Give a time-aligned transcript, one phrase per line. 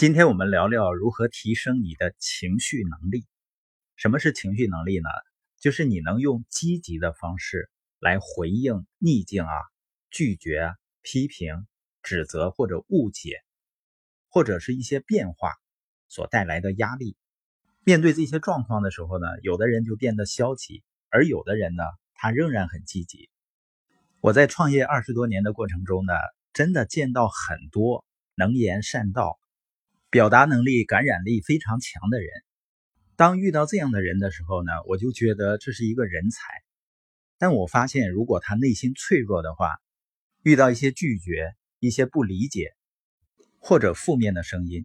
[0.00, 3.26] 今天我们聊聊如何提升你的情绪能力。
[3.96, 5.10] 什么是情绪能力呢？
[5.60, 9.52] 就是你能用积极的方式来回应逆境啊、
[10.10, 11.66] 拒绝、批评、
[12.02, 13.42] 指责或者误解，
[14.30, 15.52] 或者是一些变化
[16.08, 17.18] 所带来的压力。
[17.84, 23.28] 面对这些状况的时候呢，有的人就变得消极，而有的人呢，他仍然很积极。
[24.22, 26.14] 我在创业二十多年的过程中呢，
[26.54, 29.38] 真的见到很多能言善道。
[30.10, 32.28] 表达能力、感染力非常强的人，
[33.14, 36.42] 当遇到这样的人的时候呢，我就觉得这是一个人才。
[37.38, 39.78] 但我发现，如果他内心脆弱的话，
[40.42, 42.74] 遇到一些拒绝、一些不理解
[43.60, 44.84] 或者负面的声音，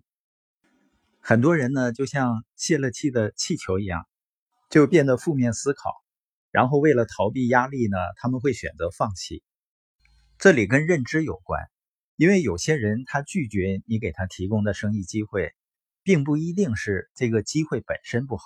[1.21, 4.07] 很多人呢就像泄了气的气球一样，
[4.69, 5.89] 就变得负面思考，
[6.51, 9.41] 然后为了逃避压力呢，他们会选择放弃。
[10.37, 11.67] 这里跟认知有关。
[12.17, 15.53] 因为有些人他拒绝你给他提供的生意机会，
[16.01, 18.45] 并不一定是这个机会本身不好，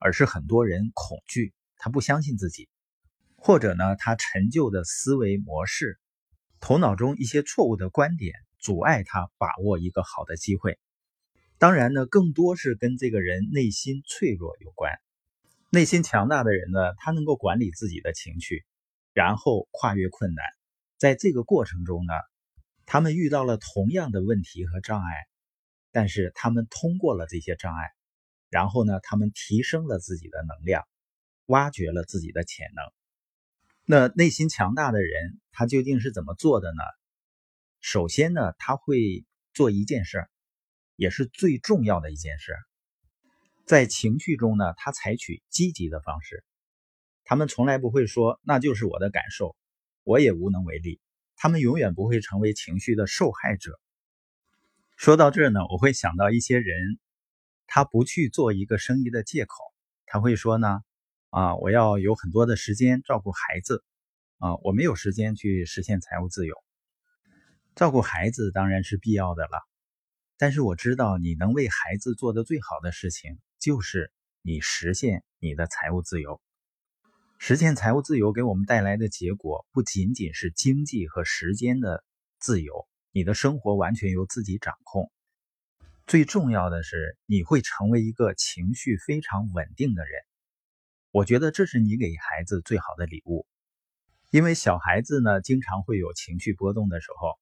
[0.00, 2.68] 而是很多人恐惧，他不相信自己，
[3.36, 6.00] 或者呢他陈旧的思维模式，
[6.58, 10.80] 头脑中一些错误的观点阻碍他把握一个好的机会。
[11.58, 14.92] 当然呢，更多是跟这个人内心脆弱有关。
[15.70, 18.64] 内心强大的人呢，他能够管理自己的情绪，
[19.12, 20.44] 然后跨越困难，
[20.98, 22.12] 在这个过程中呢。
[22.92, 25.14] 他们遇到了同样的问题和障碍，
[25.92, 27.90] 但是他们通过了这些障碍，
[28.50, 30.86] 然后呢，他们提升了自己的能量，
[31.46, 32.84] 挖掘了自己的潜能。
[33.86, 36.82] 那内心强大的人，他究竟是怎么做的呢？
[37.80, 40.26] 首先呢，他会做一件事，
[40.94, 42.54] 也是最重要的一件事，
[43.64, 46.44] 在情绪中呢，他采取积极的方式。
[47.24, 49.56] 他们从来不会说那就是我的感受，
[50.04, 51.00] 我也无能为力。
[51.42, 53.80] 他们永远不会成为情绪的受害者。
[54.96, 57.00] 说到这儿呢，我会想到一些人，
[57.66, 59.56] 他不去做一个生意的借口，
[60.06, 60.82] 他会说呢，
[61.30, 63.82] 啊，我要有很多的时间照顾孩子，
[64.38, 66.54] 啊，我没有时间去实现财务自由。
[67.74, 69.58] 照顾孩子当然是必要的了，
[70.38, 76.40] 但是我知道你能为孩子做的最好的事情，就是你实现你的财务自由。
[77.44, 82.04] 实现财务自由给我们带来的结果，不仅仅是经济和时间的
[82.38, 85.10] 自由，你的生活完全由自己掌控。
[86.06, 90.22] 最重要的是，你会成为一个情绪非常稳定的人。
[91.10, 93.44] 我觉得这是你给孩子最好的礼物，
[94.30, 97.40] 因为小孩子呢，经常会有情绪波动的时候。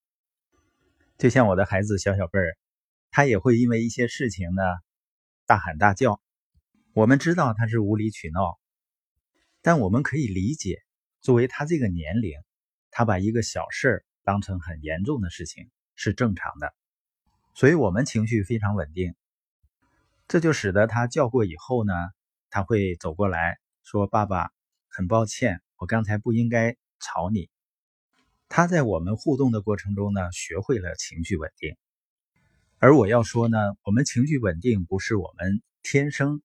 [1.18, 2.56] 就像我的孩子小小贝儿，
[3.10, 4.62] 他也会因为一些事情呢，
[5.44, 6.22] 大喊大叫。
[6.94, 8.58] 我们知道他是无理取闹。
[9.62, 10.82] 但我们可以理解，
[11.20, 12.40] 作为他这个年龄，
[12.90, 16.74] 他把一个小事儿当成很严重的事情是正常的，
[17.54, 19.14] 所以我们情绪非常稳定，
[20.28, 21.92] 这就使得他叫过以后呢，
[22.48, 24.50] 他会走过来说：“爸爸，
[24.88, 27.50] 很抱歉，我刚才不应该吵你。”
[28.48, 31.76] 他在我们互动的过程中呢，学会了情绪稳定。
[32.78, 36.40] 而我要说呢，我们情绪稳定不是我们天生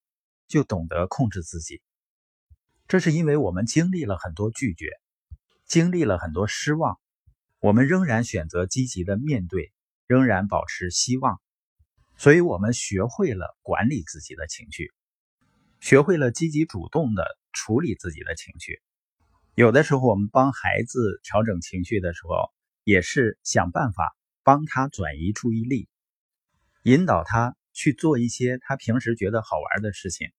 [0.47, 1.81] 就懂得控制自己。
[2.88, 4.91] 这是因为我们经历了很多拒绝，
[5.66, 7.00] 经历了很多失望，
[7.59, 9.73] 我们仍然选择积极的面对，
[10.06, 11.41] 仍然保持希望，
[12.16, 14.94] 所以我们学会了管理自己的情绪，
[15.79, 18.79] 学会了积极主动的处理自己的情绪。
[19.56, 22.53] 有的时候，我们帮孩子调整情绪的时候，
[22.84, 25.90] 也是想办法帮他转移注意力，
[26.84, 30.29] 引导他去做一些他平时觉得好玩的事情。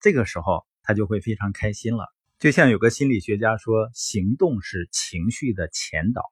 [0.00, 0.66] 这个时候。
[0.82, 2.06] 他就会非常开心了。
[2.38, 6.22] 就像有个心理学家说：“行动是情绪的前导。”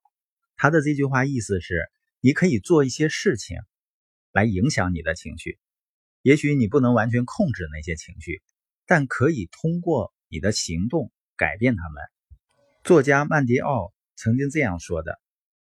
[0.56, 1.84] 他的这句话意思是，
[2.20, 3.59] 你可以做一些事情
[4.32, 5.59] 来影响你的情绪。
[6.22, 8.42] 也许你不能完全控制那些情绪，
[8.86, 12.03] 但可以通过你的行动改变他们。
[12.82, 15.20] 作家曼迪奥曾经这样说的：“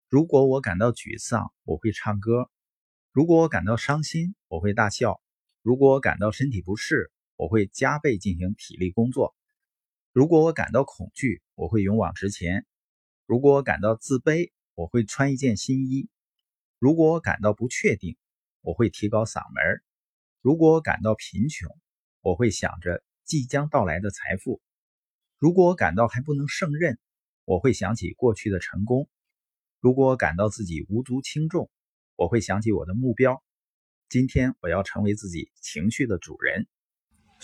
[0.09, 2.51] 如果我感到沮丧，我会唱歌；
[3.13, 5.21] 如果我感到伤心，我会大笑；
[5.61, 9.35] 如果我感到身体不适。”我会加倍进行体力工作。
[10.13, 12.63] 如果我感到恐惧，我会勇往直前；
[13.27, 16.07] 如果我感到自卑，我会穿一件新衣；
[16.79, 18.17] 如果我感到不确定，
[18.61, 19.83] 我会提高嗓门；
[20.41, 21.77] 如果我感到贫穷，
[22.21, 24.61] 我会想着即将到来的财富；
[25.37, 26.97] 如果我感到还不能胜任，
[27.45, 29.09] 我会想起过去的成功；
[29.81, 31.69] 如果我感到自己无足轻重，
[32.15, 33.43] 我会想起我的目标。
[34.09, 36.69] 今天我要成为自己情绪的主人。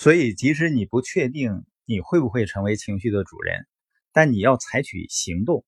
[0.01, 3.67] 所以，即使你不确定你会不会成为情绪的主人，
[4.13, 5.65] 但你要采取行动，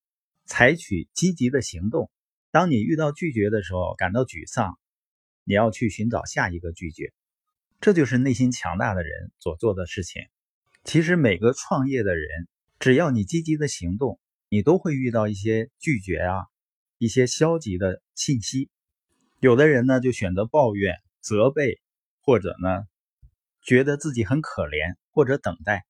[0.47, 2.13] 采取积极的行动。
[2.53, 4.79] 当你遇到拒绝的时候，感到沮丧，
[5.43, 7.13] 你要去寻找下一个拒绝。
[7.81, 10.23] 这就是内心强大的人所做的事情。
[10.85, 12.47] 其实每个创业的人，
[12.79, 16.37] 只要你积极的行动，你都会遇到一些拒绝啊，
[16.99, 18.71] 一些消极的信息。
[19.41, 21.81] 有的人呢就选择抱怨、责备，
[22.21, 22.85] 或者呢
[23.63, 25.85] 觉得自己很可怜，或者等待。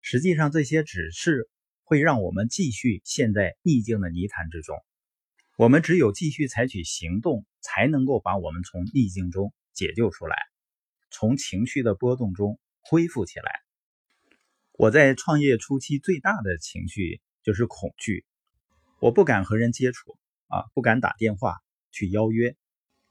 [0.00, 1.48] 实际上这些只是
[1.82, 4.76] 会让我们继续陷在逆境的泥潭之中。
[5.56, 10.36] 我们只有继续采取行动，才能够把我们从逆境中解救出来，
[11.10, 13.50] 从情绪的波动中恢复起来。
[14.72, 18.26] 我在创业初期最大的情绪就是恐惧，
[19.00, 20.18] 我不敢和人接触
[20.48, 21.56] 啊，不敢打电话
[21.90, 22.54] 去邀约。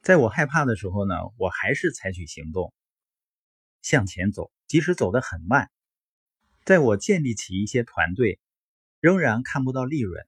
[0.03, 2.71] 在我害怕的时候呢，我还是采取行动，
[3.86, 5.70] 向前走，即使走得很慢。
[6.64, 8.40] 在我建立起一些团队，
[9.00, 10.26] 仍然看不到利润，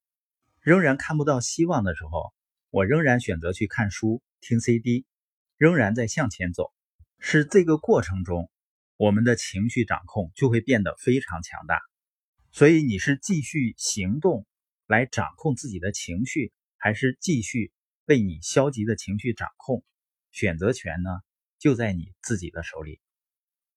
[0.61, 2.35] 仍然看不到希望的时候，
[2.69, 5.07] 我仍然选择去看书、听 CD，
[5.57, 6.71] 仍然在向前走。
[7.17, 8.47] 是这个过程中。
[8.95, 11.81] 我们的情绪掌控就会变得非常强大，
[12.51, 14.45] 所以你是继续行动
[14.85, 17.71] 来掌控自己的情绪，还是继续
[18.05, 19.83] 被你消极的情绪掌控？
[20.31, 21.09] 选择权呢，
[21.57, 22.99] 就在你自己的手里。